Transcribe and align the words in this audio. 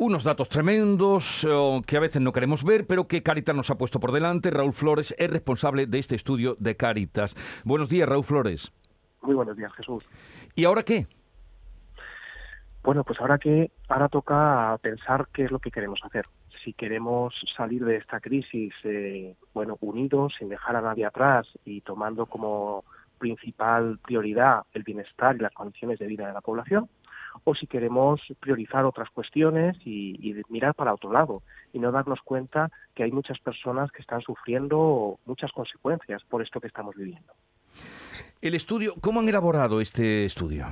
Unos 0.00 0.22
datos 0.22 0.48
tremendos 0.48 1.42
eh, 1.42 1.82
que 1.84 1.96
a 1.96 2.00
veces 2.00 2.22
no 2.22 2.32
queremos 2.32 2.62
ver, 2.62 2.86
pero 2.86 3.08
que 3.08 3.24
Caritas 3.24 3.56
nos 3.56 3.68
ha 3.70 3.76
puesto 3.76 3.98
por 3.98 4.12
delante. 4.12 4.52
Raúl 4.52 4.72
Flores 4.72 5.12
es 5.18 5.28
responsable 5.28 5.86
de 5.86 5.98
este 5.98 6.14
estudio 6.14 6.54
de 6.60 6.76
Caritas. 6.76 7.34
Buenos 7.64 7.88
días, 7.88 8.08
Raúl 8.08 8.22
Flores. 8.22 8.72
Muy 9.22 9.34
buenos 9.34 9.56
días, 9.56 9.72
Jesús. 9.72 10.04
¿Y 10.54 10.66
ahora 10.66 10.84
qué? 10.84 11.08
Bueno, 12.84 13.02
pues 13.02 13.20
ahora 13.20 13.38
que 13.38 13.72
ahora 13.88 14.08
toca 14.08 14.78
pensar 14.80 15.26
qué 15.32 15.46
es 15.46 15.50
lo 15.50 15.58
que 15.58 15.72
queremos 15.72 15.98
hacer. 16.04 16.26
Si 16.62 16.74
queremos 16.74 17.34
salir 17.56 17.84
de 17.84 17.96
esta 17.96 18.20
crisis, 18.20 18.72
eh, 18.84 19.34
bueno, 19.52 19.78
unidos, 19.80 20.32
sin 20.38 20.48
dejar 20.48 20.76
a 20.76 20.80
nadie 20.80 21.06
atrás 21.06 21.48
y 21.64 21.80
tomando 21.80 22.26
como 22.26 22.84
principal 23.18 23.98
prioridad 23.98 24.62
el 24.74 24.84
bienestar 24.84 25.34
y 25.34 25.40
las 25.40 25.52
condiciones 25.52 25.98
de 25.98 26.06
vida 26.06 26.28
de 26.28 26.34
la 26.34 26.40
población, 26.40 26.88
o 27.44 27.54
si 27.54 27.66
queremos 27.66 28.20
priorizar 28.40 28.84
otras 28.84 29.10
cuestiones 29.10 29.76
y, 29.84 30.34
mirar 30.48 30.74
para 30.74 30.94
otro 30.94 31.12
lado 31.12 31.42
y 31.72 31.78
no 31.78 31.92
darnos 31.92 32.20
cuenta 32.22 32.70
que 32.94 33.02
hay 33.02 33.12
muchas 33.12 33.38
personas 33.38 33.90
que 33.92 34.02
están 34.02 34.20
sufriendo 34.22 35.18
muchas 35.26 35.52
consecuencias 35.52 36.22
por 36.28 36.42
esto 36.42 36.60
que 36.60 36.68
estamos 36.68 36.94
viviendo. 36.96 37.32
El 38.40 38.54
estudio, 38.54 38.94
¿cómo 39.00 39.20
han 39.20 39.28
elaborado 39.28 39.80
este 39.80 40.24
estudio? 40.24 40.66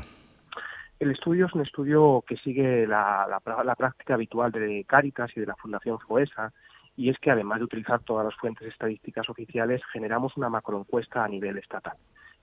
El 0.98 1.10
estudio 1.10 1.46
es 1.46 1.52
un 1.52 1.60
estudio 1.60 2.24
que 2.26 2.36
sigue 2.38 2.86
la, 2.86 3.26
la, 3.28 3.74
práctica 3.74 4.14
habitual 4.14 4.50
de 4.50 4.84
Cáritas 4.88 5.30
y 5.36 5.40
de 5.40 5.46
la 5.46 5.56
Fundación 5.56 5.98
FOESA, 6.00 6.52
y 6.96 7.10
es 7.10 7.18
que 7.18 7.30
además 7.30 7.58
de 7.58 7.64
utilizar 7.64 8.00
todas 8.00 8.24
las 8.24 8.34
fuentes 8.36 8.66
estadísticas 8.68 9.28
oficiales, 9.28 9.82
generamos 9.92 10.36
una 10.36 10.48
macroencuesta 10.48 11.22
a 11.22 11.28
nivel 11.28 11.58
estatal. 11.58 11.96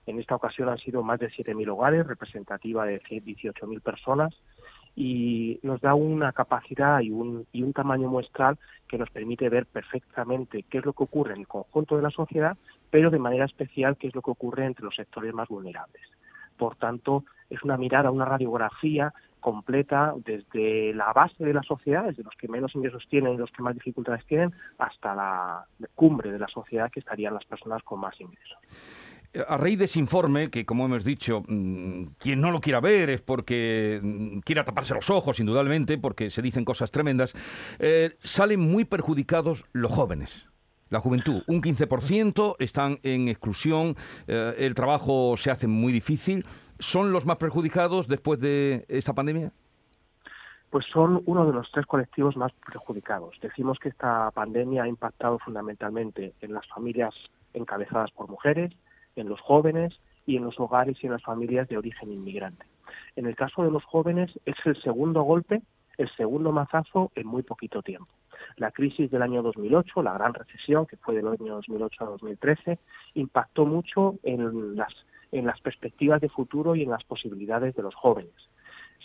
En 0.06 0.18
esta 0.18 0.34
ocasión 0.34 0.68
han 0.68 0.78
sido 0.78 1.02
más 1.02 1.18
de 1.18 1.30
7.000 1.30 1.68
hogares, 1.70 2.06
representativa 2.06 2.84
de 2.84 3.00
18.000 3.02 3.80
personas, 3.80 4.34
y 4.96 5.58
nos 5.62 5.80
da 5.80 5.94
una 5.94 6.32
capacidad 6.32 7.00
y 7.00 7.10
un, 7.10 7.46
y 7.52 7.62
un 7.62 7.72
tamaño 7.72 8.08
muestral 8.08 8.58
que 8.86 8.98
nos 8.98 9.10
permite 9.10 9.48
ver 9.48 9.66
perfectamente 9.66 10.64
qué 10.64 10.78
es 10.78 10.84
lo 10.84 10.92
que 10.92 11.02
ocurre 11.02 11.34
en 11.34 11.40
el 11.40 11.48
conjunto 11.48 11.96
de 11.96 12.02
la 12.02 12.10
sociedad, 12.10 12.56
pero 12.90 13.10
de 13.10 13.18
manera 13.18 13.44
especial 13.44 13.96
qué 13.96 14.08
es 14.08 14.14
lo 14.14 14.22
que 14.22 14.30
ocurre 14.30 14.66
entre 14.66 14.84
los 14.84 14.94
sectores 14.94 15.34
más 15.34 15.48
vulnerables. 15.48 16.02
Por 16.56 16.76
tanto, 16.76 17.24
es 17.50 17.62
una 17.62 17.76
mirada, 17.76 18.10
una 18.10 18.24
radiografía 18.24 19.12
completa 19.40 20.14
desde 20.16 20.94
la 20.94 21.12
base 21.12 21.44
de 21.44 21.52
la 21.52 21.62
sociedad, 21.62 22.04
desde 22.04 22.22
los 22.22 22.34
que 22.34 22.48
menos 22.48 22.74
ingresos 22.74 23.04
tienen 23.10 23.34
y 23.34 23.36
los 23.36 23.50
que 23.50 23.62
más 23.62 23.74
dificultades 23.74 24.24
tienen, 24.26 24.54
hasta 24.78 25.14
la 25.14 25.66
cumbre 25.94 26.32
de 26.32 26.38
la 26.38 26.48
sociedad, 26.48 26.90
que 26.90 27.00
estarían 27.00 27.34
las 27.34 27.44
personas 27.44 27.82
con 27.82 28.00
más 28.00 28.18
ingresos. 28.20 28.56
A 29.48 29.56
raíz 29.56 29.78
de 29.78 29.86
ese 29.86 29.98
informe, 29.98 30.50
que 30.50 30.64
como 30.64 30.84
hemos 30.84 31.04
dicho, 31.04 31.42
mm, 31.48 32.04
quien 32.18 32.40
no 32.40 32.50
lo 32.50 32.60
quiera 32.60 32.80
ver 32.80 33.10
es 33.10 33.20
porque 33.20 34.00
mm, 34.02 34.38
quiera 34.40 34.64
taparse 34.64 34.94
los 34.94 35.10
ojos, 35.10 35.40
indudablemente, 35.40 35.98
porque 35.98 36.30
se 36.30 36.42
dicen 36.42 36.64
cosas 36.64 36.90
tremendas, 36.90 37.34
eh, 37.78 38.16
salen 38.22 38.60
muy 38.60 38.84
perjudicados 38.84 39.64
los 39.72 39.92
jóvenes. 39.92 40.46
La 40.90 41.00
juventud, 41.00 41.42
un 41.48 41.60
15% 41.60 42.56
están 42.60 43.00
en 43.02 43.28
exclusión, 43.28 43.96
eh, 44.28 44.54
el 44.58 44.74
trabajo 44.74 45.36
se 45.36 45.50
hace 45.50 45.66
muy 45.66 45.92
difícil. 45.92 46.44
¿Son 46.78 47.12
los 47.12 47.26
más 47.26 47.38
perjudicados 47.38 48.06
después 48.06 48.38
de 48.38 48.84
esta 48.88 49.12
pandemia? 49.12 49.50
Pues 50.70 50.86
son 50.92 51.22
uno 51.26 51.46
de 51.46 51.52
los 51.52 51.70
tres 51.72 51.86
colectivos 51.86 52.36
más 52.36 52.52
perjudicados. 52.66 53.36
Decimos 53.40 53.78
que 53.78 53.88
esta 53.88 54.30
pandemia 54.32 54.82
ha 54.84 54.88
impactado 54.88 55.38
fundamentalmente 55.38 56.34
en 56.40 56.52
las 56.52 56.66
familias 56.68 57.14
encabezadas 57.54 58.10
por 58.10 58.28
mujeres, 58.28 58.72
en 59.16 59.28
los 59.28 59.40
jóvenes 59.40 59.94
y 60.26 60.36
en 60.36 60.44
los 60.44 60.58
hogares 60.58 60.96
y 61.02 61.06
en 61.06 61.12
las 61.12 61.22
familias 61.22 61.68
de 61.68 61.78
origen 61.78 62.12
inmigrante. 62.12 62.64
En 63.16 63.26
el 63.26 63.36
caso 63.36 63.62
de 63.62 63.70
los 63.70 63.84
jóvenes 63.84 64.30
es 64.44 64.56
el 64.64 64.80
segundo 64.82 65.22
golpe, 65.22 65.62
el 65.98 66.10
segundo 66.16 66.52
mazazo 66.52 67.12
en 67.14 67.26
muy 67.26 67.42
poquito 67.42 67.82
tiempo. 67.82 68.08
La 68.56 68.70
crisis 68.70 69.10
del 69.10 69.22
año 69.22 69.42
2008, 69.42 70.02
la 70.02 70.14
gran 70.14 70.34
recesión 70.34 70.86
que 70.86 70.96
fue 70.96 71.14
del 71.14 71.28
año 71.28 71.54
2008 71.54 72.04
a 72.04 72.06
2013, 72.10 72.78
impactó 73.14 73.64
mucho 73.64 74.16
en 74.22 74.76
las, 74.76 74.92
en 75.32 75.46
las 75.46 75.60
perspectivas 75.60 76.20
de 76.20 76.28
futuro 76.28 76.74
y 76.74 76.82
en 76.82 76.90
las 76.90 77.04
posibilidades 77.04 77.74
de 77.74 77.82
los 77.82 77.94
jóvenes 77.94 78.34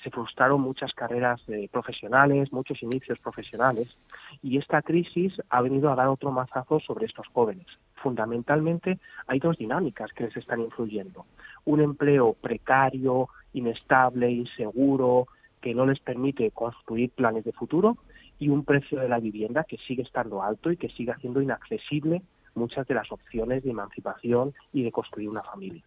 se 0.03 0.09
frustraron 0.09 0.61
muchas 0.61 0.93
carreras 0.93 1.41
eh, 1.49 1.67
profesionales, 1.71 2.51
muchos 2.51 2.81
inicios 2.83 3.19
profesionales, 3.19 3.95
y 4.41 4.57
esta 4.57 4.81
crisis 4.81 5.33
ha 5.49 5.61
venido 5.61 5.91
a 5.91 5.95
dar 5.95 6.07
otro 6.07 6.31
mazazo 6.31 6.79
sobre 6.79 7.05
estos 7.05 7.27
jóvenes. 7.27 7.67
Fundamentalmente 8.01 8.99
hay 9.27 9.39
dos 9.39 9.57
dinámicas 9.57 10.11
que 10.13 10.25
les 10.25 10.37
están 10.37 10.61
influyendo. 10.61 11.25
Un 11.65 11.81
empleo 11.81 12.33
precario, 12.33 13.29
inestable, 13.53 14.31
inseguro, 14.31 15.27
que 15.61 15.73
no 15.73 15.85
les 15.85 15.99
permite 15.99 16.51
construir 16.51 17.11
planes 17.11 17.43
de 17.43 17.51
futuro, 17.51 17.97
y 18.39 18.47
un 18.49 18.63
precio 18.63 18.99
de 18.99 19.09
la 19.09 19.19
vivienda 19.19 19.65
que 19.65 19.77
sigue 19.85 20.03
estando 20.03 20.41
alto 20.41 20.71
y 20.71 20.77
que 20.77 20.89
sigue 20.89 21.11
haciendo 21.11 21.41
inaccesible 21.41 22.21
muchas 22.55 22.87
de 22.87 22.95
las 22.95 23.11
opciones 23.11 23.63
de 23.63 23.71
emancipación 23.71 24.53
y 24.71 24.83
de 24.83 24.91
construir 24.91 25.29
una 25.29 25.43
familia. 25.43 25.83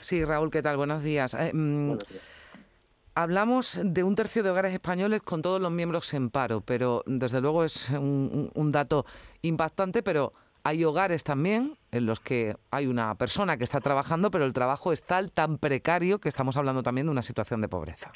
Sí, 0.00 0.24
Raúl, 0.24 0.50
¿qué 0.50 0.62
tal? 0.62 0.76
Buenos 0.76 1.02
días. 1.02 1.34
Eh, 1.34 1.52
mm, 1.52 1.86
Buenos 1.88 2.08
días 2.08 2.22
hablamos 3.18 3.80
de 3.82 4.04
un 4.04 4.14
tercio 4.14 4.44
de 4.44 4.50
hogares 4.50 4.72
españoles 4.72 5.22
con 5.22 5.42
todos 5.42 5.60
los 5.60 5.72
miembros 5.72 6.14
en 6.14 6.30
paro, 6.30 6.60
pero 6.60 7.02
desde 7.04 7.40
luego 7.40 7.64
es 7.64 7.90
un, 7.90 8.70
dato 8.70 9.06
impactante, 9.42 10.04
pero 10.04 10.32
hay 10.68 10.84
hogares 10.84 11.24
también 11.24 11.78
en 11.92 12.04
los 12.04 12.20
que 12.20 12.54
hay 12.70 12.86
una 12.86 13.14
persona 13.14 13.56
que 13.56 13.64
está 13.64 13.80
trabajando, 13.80 14.30
pero 14.30 14.44
el 14.44 14.52
trabajo 14.52 14.92
es 14.92 15.02
tal, 15.02 15.32
tan 15.32 15.56
precario, 15.56 16.18
que 16.18 16.28
estamos 16.28 16.58
hablando 16.58 16.82
también 16.82 17.06
de 17.06 17.10
una 17.10 17.22
situación 17.22 17.62
de 17.62 17.68
pobreza. 17.68 18.12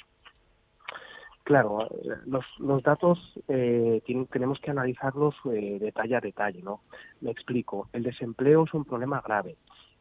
Claro, 1.44 1.88
los, 2.26 2.82
datos 2.82 3.18
eh, 3.48 4.02
tenemos 4.30 4.60
que 4.60 4.70
analizarlos 4.70 5.34
eh, 5.50 5.78
detalle 5.80 6.14
a 6.14 6.20
detalle, 6.20 6.62
¿no? 6.62 6.82
Me 7.22 7.30
explico. 7.30 7.88
El 7.94 8.02
desempleo 8.02 8.64
es 8.64 8.74
un 8.74 8.84
problema 8.84 9.22
grave 9.22 9.56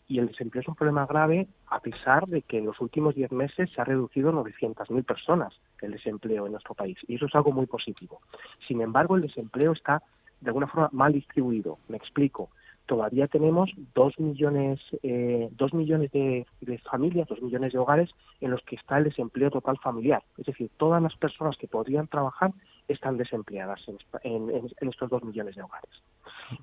y 0.10 0.20
el 0.20 0.28
desempleo 0.28 0.62
es 0.62 0.68
un 0.68 0.76
problema 0.76 1.06
grave 1.06 1.48
a 1.68 1.80
pesar 1.80 2.28
de 2.28 2.42
que 2.42 2.58
en 2.58 2.66
los 2.66 2.82
últimos 2.82 3.16
10 3.16 3.32
meses 3.32 3.72
se 3.74 3.80
ha 3.80 3.86
reducido 3.86 4.34
900.000 4.34 5.06
personas 5.06 5.54
el 5.82 5.94
desempleo 5.94 6.46
en 6.48 6.52
nuestro 6.52 6.76
país 6.76 6.98
y 7.08 7.16
eso 7.16 7.28
es 7.28 7.36
algo 7.36 7.54
muy 7.54 7.66
positivo. 7.66 8.20
Sin 8.68 8.82
embargo, 8.82 9.16
el 9.16 9.22
desempleo 9.22 9.72
está 9.72 10.04
de 10.42 10.50
alguna 10.50 10.68
forma 10.68 10.90
mal 10.92 11.14
distribuido. 11.14 11.78
Me 11.88 11.98
explico. 11.98 12.50
Todavía 12.86 13.28
tenemos 13.28 13.72
2 13.94 14.20
millones, 14.20 14.80
eh, 15.04 15.50
dos 15.52 15.74
millones 15.74 16.12
de, 16.12 16.46
familias, 16.90 17.28
2 17.30 17.42
millones 17.42 17.72
de 17.72 17.80
hogares 17.80 18.10
en 18.42 18.52
los 18.52 18.62
que 18.64 18.76
está 18.76 18.98
el 18.98 19.06
desempleo 19.06 19.50
total 19.50 19.78
familiar. 19.78 20.24
Es 20.38 20.48
decir, 20.48 20.70
todas 20.78 21.02
las 21.02 21.16
personas 21.16 21.56
que 21.58 21.68
podrían 21.68 22.08
trabajar 22.08 22.52
están 22.88 23.18
desempleadas 23.18 23.80
en, 24.24 24.50
en 24.50 24.90
estos 24.90 25.10
2 25.10 25.24
millones 25.24 25.56
de 25.56 25.62
hogares. 25.62 25.92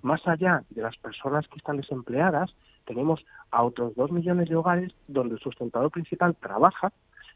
Más 0.03 0.27
allá 0.27 0.65
de 0.71 0.83
las 0.83 0.97
personas 0.99 1.49
que 1.49 1.57
están 1.57 1.79
desempleadas, 1.79 2.55
tenemos 2.85 3.25
a 3.51 3.63
otros 3.63 3.95
dos 3.95 4.11
millones 4.11 4.49
de 4.49 4.57
hogares 4.57 4.93
donde 5.07 5.35
el 5.35 5.41
sustentador 5.41 5.91
principal 5.91 6.35
trabaja, 6.37 6.93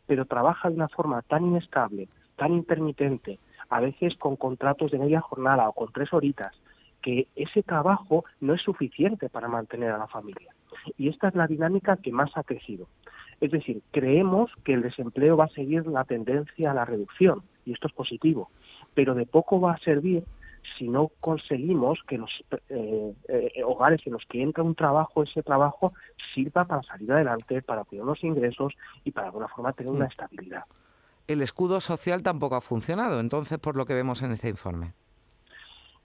pero 0.07 0.25
trabaja 0.25 0.69
de 0.69 0.77
una 0.77 0.89
forma 0.89 1.23
tan 1.23 1.47
inestable, 1.47 2.09
tan 2.37 2.53
intermitente, 2.53 3.39
a 3.73 3.81
veces 3.81 4.15
con 4.17 4.37
contratos 4.37 4.91
de 4.91 4.99
media 4.99 5.23
jornada 5.23 5.67
o 5.67 5.73
con 5.73 5.91
tres 5.93 6.13
horitas, 6.13 6.53
que 7.01 7.27
ese 7.35 7.63
trabajo 7.63 8.25
no 8.41 8.53
es 8.53 8.61
suficiente 8.61 9.31
para 9.31 9.49
mantener 9.49 9.91
a 9.91 9.99
la 9.99 10.07
familia. 10.07 10.55
Y 10.99 11.09
esta 11.09 11.29
es 11.29 11.35
la 11.35 11.47
dinámica 11.47 11.97
que 11.97 12.13
más 12.13 12.31
ha 12.37 12.43
crecido. 12.43 12.87
Es 13.41 13.51
decir, 13.51 13.81
creemos 13.91 14.51
que 14.63 14.75
el 14.75 14.83
desempleo 14.83 15.39
va 15.39 15.47
a 15.47 15.49
seguir 15.49 15.87
la 15.87 16.05
tendencia 16.05 16.71
a 16.71 16.75
la 16.75 16.85
reducción, 16.85 17.43
y 17.65 17.73
esto 17.73 17.89
es 17.89 17.95
positivo, 17.95 18.51
pero 18.95 19.15
de 19.15 19.25
poco 19.25 19.59
va 19.59 19.73
a 19.73 19.79
servir 19.79 20.23
si 20.79 20.87
no 20.89 21.11
conseguimos 21.21 21.99
que 22.07 22.19
los 22.19 22.31
eh, 22.69 23.15
eh, 23.29 23.63
hogares 23.65 24.01
en 24.07 24.13
los 24.13 24.25
que 24.27 24.43
entra 24.43 24.63
un 24.63 24.75
trabajo, 24.75 25.23
ese 25.23 25.43
trabajo 25.43 25.95
sirva 26.35 26.65
para 26.65 26.83
salir 26.83 27.11
adelante, 27.11 27.63
para 27.63 27.85
tener 27.85 28.05
unos 28.05 28.23
ingresos 28.23 28.75
y 29.03 29.13
para 29.13 29.25
de 29.25 29.29
alguna 29.29 29.49
forma 29.49 29.73
tener 29.73 29.93
una 29.93 30.07
estabilidad. 30.07 30.65
El 31.27 31.43
escudo 31.43 31.81
social 31.81 32.23
tampoco 32.23 32.57
ha 32.57 32.61
funcionado, 32.61 33.21
entonces, 33.21 33.59
por 33.59 33.77
lo 33.77 33.87
que 33.87 33.95
vemos 33.95 34.23
en 34.23 34.33
este 34.33 34.49
informe. 34.49 34.93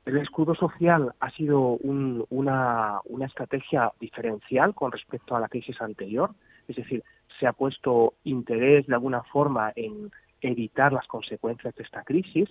El 0.05 0.17
escudo 0.17 0.55
social 0.55 1.13
ha 1.19 1.31
sido 1.31 1.59
una, 1.81 3.01
una 3.05 3.25
estrategia 3.25 3.91
diferencial 3.99 4.73
con 4.73 4.91
respecto 4.91 5.35
a 5.35 5.39
la 5.39 5.49
crisis 5.49 5.81
anterior, 5.81 6.31
es 6.67 6.77
decir, 6.77 7.03
se 7.39 7.45
ha 7.45 7.53
puesto 7.53 8.13
interés 8.23 8.87
de 8.87 8.93
alguna 8.93 9.23
forma 9.23 9.73
en 9.75 10.11
evitar 10.41 10.93
las 10.93 11.07
consecuencias 11.07 11.75
de 11.75 11.83
esta 11.83 12.03
crisis 12.03 12.49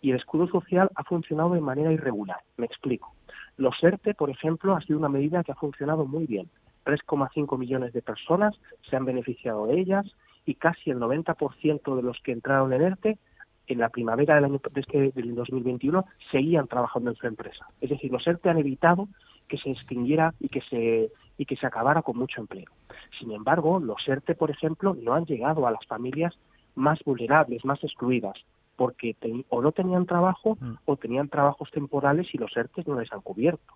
y 0.00 0.10
el 0.10 0.16
escudo 0.16 0.48
social 0.48 0.90
ha 0.94 1.04
funcionado 1.04 1.50
de 1.54 1.60
manera 1.60 1.92
irregular. 1.92 2.40
Me 2.56 2.66
explico. 2.66 3.14
Los 3.56 3.74
ERTE, 3.82 4.14
por 4.14 4.30
ejemplo, 4.30 4.74
ha 4.74 4.80
sido 4.80 4.98
una 4.98 5.08
medida 5.08 5.44
que 5.44 5.52
ha 5.52 5.56
funcionado 5.56 6.06
muy 6.06 6.26
bien. 6.26 6.48
3,5 6.84 7.58
millones 7.58 7.92
de 7.92 8.02
personas 8.02 8.54
se 8.88 8.96
han 8.96 9.04
beneficiado 9.04 9.66
de 9.66 9.80
ellas 9.80 10.06
y 10.46 10.54
casi 10.54 10.90
el 10.90 10.98
90% 10.98 11.96
de 11.96 12.02
los 12.02 12.18
que 12.22 12.32
entraron 12.32 12.72
en 12.72 12.82
ERTE 12.82 13.18
en 13.66 13.78
la 13.78 13.88
primavera 13.88 14.36
del 14.36 14.44
año 14.44 14.60
del 14.92 15.34
2021 15.34 16.04
seguían 16.30 16.68
trabajando 16.68 17.10
en 17.10 17.16
su 17.16 17.26
empresa. 17.26 17.66
Es 17.80 17.90
decir, 17.90 18.12
los 18.12 18.26
ERTE 18.26 18.48
han 18.48 18.58
evitado 18.58 19.08
que 19.48 19.58
se 19.58 19.70
extinguiera 19.70 20.34
y 20.40 20.48
que 20.48 20.60
se 20.62 21.10
y 21.38 21.44
que 21.44 21.56
se 21.56 21.66
acabara 21.66 22.00
con 22.00 22.16
mucho 22.16 22.40
empleo. 22.40 22.70
Sin 23.18 23.30
embargo, 23.30 23.78
los 23.78 24.08
ERTE, 24.08 24.34
por 24.34 24.50
ejemplo, 24.50 24.94
no 24.94 25.12
han 25.12 25.26
llegado 25.26 25.66
a 25.66 25.70
las 25.70 25.84
familias 25.86 26.34
más 26.74 26.98
vulnerables, 27.04 27.64
más 27.64 27.82
excluidas. 27.84 28.36
porque 28.76 29.16
o 29.48 29.62
no 29.62 29.72
tenían 29.72 30.04
trabajo 30.04 30.58
mm. 30.60 30.74
o 30.84 30.96
tenían 30.96 31.28
trabajos 31.28 31.70
temporales 31.70 32.26
y 32.34 32.38
los 32.38 32.54
ERTES 32.54 32.86
no 32.86 33.00
les 33.00 33.10
han 33.12 33.22
cubierto. 33.22 33.74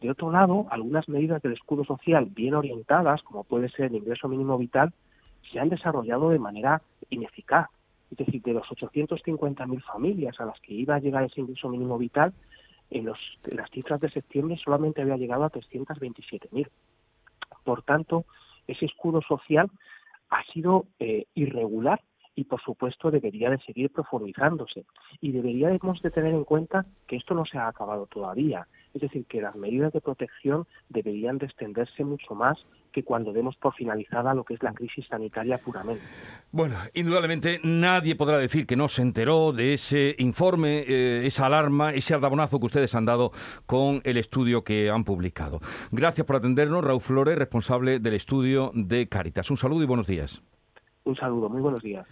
De 0.00 0.10
otro 0.10 0.30
lado, 0.30 0.66
algunas 0.70 1.08
medidas 1.08 1.42
del 1.42 1.54
escudo 1.54 1.84
social 1.84 2.26
bien 2.26 2.54
orientadas, 2.54 3.20
como 3.22 3.42
puede 3.42 3.68
ser 3.68 3.86
el 3.86 3.96
ingreso 3.96 4.28
mínimo 4.28 4.56
vital, 4.56 4.92
se 5.50 5.60
han 5.60 5.68
desarrollado 5.68 6.30
de 6.30 6.38
manera 6.38 6.82
ineficaz. 7.10 7.68
Es 8.10 8.18
decir, 8.18 8.42
de 8.42 8.54
los 8.54 8.66
850.000 8.66 9.82
familias 9.82 10.40
a 10.40 10.46
las 10.46 10.58
que 10.60 10.74
iba 10.74 10.94
a 10.94 10.98
llegar 10.98 11.24
ese 11.24 11.40
ingreso 11.40 11.68
mínimo 11.68 11.98
vital, 11.98 12.32
en, 12.90 13.04
los, 13.04 13.18
las 13.44 13.70
cifras 13.70 14.00
de 14.00 14.10
septiembre 14.10 14.58
solamente 14.62 15.02
había 15.02 15.16
llegado 15.16 15.44
a 15.44 15.50
327.000. 15.50 16.68
Por 17.64 17.82
tanto, 17.82 18.24
ese 18.66 18.86
escudo 18.86 19.20
social 19.22 19.70
ha 20.30 20.42
sido 20.52 20.86
eh, 20.98 21.26
irregular 21.34 22.00
y 22.34 22.44
por 22.44 22.62
supuesto 22.62 23.10
debería 23.10 23.50
de 23.50 23.58
seguir 23.58 23.90
profundizándose 23.90 24.84
y 25.20 25.32
deberíamos 25.32 26.00
de 26.02 26.10
tener 26.10 26.32
en 26.32 26.44
cuenta 26.44 26.86
que 27.06 27.16
esto 27.16 27.34
no 27.34 27.44
se 27.44 27.58
ha 27.58 27.66
acabado 27.66 28.06
todavía 28.06 28.66
es 28.94 29.00
decir 29.00 29.24
que 29.26 29.40
las 29.40 29.54
medidas 29.56 29.92
de 29.92 30.00
protección 30.00 30.66
deberían 30.88 31.38
de 31.38 31.46
extenderse 31.46 32.04
mucho 32.04 32.34
más 32.34 32.58
que 32.92 33.04
cuando 33.04 33.32
demos 33.32 33.56
por 33.56 33.74
finalizada 33.74 34.34
lo 34.34 34.44
que 34.44 34.54
es 34.54 34.62
la 34.62 34.72
crisis 34.72 35.06
sanitaria 35.06 35.58
puramente. 35.58 36.02
Bueno, 36.50 36.74
indudablemente 36.94 37.60
nadie 37.62 38.16
podrá 38.16 38.38
decir 38.38 38.66
que 38.66 38.76
no 38.76 38.88
se 38.88 39.02
enteró 39.02 39.52
de 39.52 39.74
ese 39.74 40.14
informe, 40.18 40.84
eh, 40.88 41.26
esa 41.26 41.46
alarma, 41.46 41.92
ese 41.92 42.14
aldabonazo 42.14 42.58
que 42.58 42.66
ustedes 42.66 42.94
han 42.94 43.04
dado 43.04 43.32
con 43.66 44.00
el 44.04 44.16
estudio 44.16 44.64
que 44.64 44.90
han 44.90 45.04
publicado. 45.04 45.60
Gracias 45.92 46.26
por 46.26 46.36
atendernos, 46.36 46.82
Raúl 46.82 47.00
Flores, 47.00 47.36
responsable 47.36 48.00
del 48.00 48.14
estudio 48.14 48.72
de 48.74 49.06
Cáritas. 49.08 49.50
Un 49.50 49.58
saludo 49.58 49.82
y 49.82 49.86
buenos 49.86 50.06
días. 50.06 50.42
Un 51.04 51.16
saludo, 51.16 51.48
muy 51.48 51.60
buenos 51.60 51.82
días. 51.82 52.06